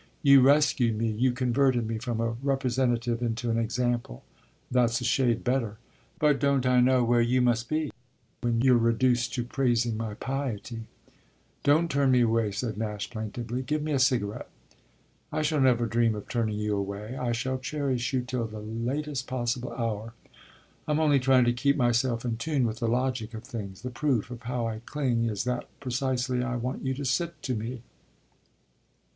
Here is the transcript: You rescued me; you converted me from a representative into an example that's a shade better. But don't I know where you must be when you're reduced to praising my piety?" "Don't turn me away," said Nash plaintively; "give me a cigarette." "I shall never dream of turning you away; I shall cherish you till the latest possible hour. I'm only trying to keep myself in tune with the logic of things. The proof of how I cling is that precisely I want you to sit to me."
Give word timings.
You 0.23 0.41
rescued 0.41 0.97
me; 0.97 1.11
you 1.11 1.31
converted 1.31 1.87
me 1.87 1.99
from 1.99 2.19
a 2.19 2.35
representative 2.41 3.21
into 3.21 3.51
an 3.51 3.59
example 3.59 4.23
that's 4.71 4.99
a 4.99 5.03
shade 5.03 5.43
better. 5.43 5.77
But 6.17 6.39
don't 6.39 6.65
I 6.65 6.79
know 6.79 7.03
where 7.03 7.21
you 7.21 7.39
must 7.39 7.69
be 7.69 7.91
when 8.39 8.61
you're 8.61 8.79
reduced 8.79 9.31
to 9.35 9.43
praising 9.43 9.97
my 9.97 10.15
piety?" 10.15 10.87
"Don't 11.63 11.91
turn 11.91 12.09
me 12.09 12.21
away," 12.21 12.49
said 12.51 12.79
Nash 12.79 13.11
plaintively; 13.11 13.61
"give 13.61 13.83
me 13.83 13.91
a 13.91 13.99
cigarette." 13.99 14.49
"I 15.31 15.43
shall 15.43 15.61
never 15.61 15.85
dream 15.85 16.15
of 16.15 16.27
turning 16.27 16.57
you 16.57 16.77
away; 16.77 17.15
I 17.15 17.31
shall 17.31 17.59
cherish 17.59 18.11
you 18.11 18.21
till 18.21 18.47
the 18.47 18.57
latest 18.59 19.27
possible 19.27 19.71
hour. 19.71 20.15
I'm 20.87 20.99
only 20.99 21.19
trying 21.19 21.45
to 21.45 21.53
keep 21.53 21.77
myself 21.77 22.25
in 22.25 22.37
tune 22.37 22.65
with 22.65 22.79
the 22.79 22.87
logic 22.87 23.35
of 23.35 23.43
things. 23.43 23.83
The 23.83 23.91
proof 23.91 24.31
of 24.31 24.41
how 24.41 24.65
I 24.67 24.79
cling 24.79 25.25
is 25.29 25.43
that 25.43 25.67
precisely 25.79 26.41
I 26.41 26.55
want 26.55 26.83
you 26.83 26.95
to 26.95 27.05
sit 27.05 27.39
to 27.43 27.53
me." 27.53 27.83